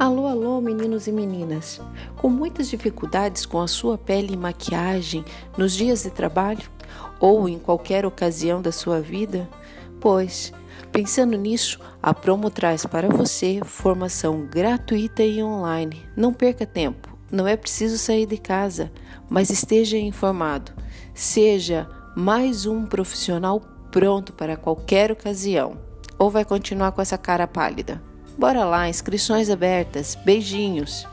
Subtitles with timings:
[0.00, 1.78] Alô, alô, meninos e meninas.
[2.16, 5.22] Com muitas dificuldades com a sua pele e maquiagem
[5.58, 6.70] nos dias de trabalho
[7.20, 9.46] ou em qualquer ocasião da sua vida?
[10.00, 10.54] Pois,
[10.90, 16.02] pensando nisso, a Promo traz para você formação gratuita e online.
[16.16, 17.14] Não perca tempo.
[17.30, 18.90] Não é preciso sair de casa,
[19.28, 20.72] mas esteja informado.
[21.12, 21.86] Seja
[22.16, 23.60] mais um profissional
[23.90, 25.76] pronto para qualquer ocasião.
[26.18, 28.08] Ou vai continuar com essa cara pálida?
[28.40, 30.14] Bora lá, inscrições abertas.
[30.24, 31.06] Beijinhos!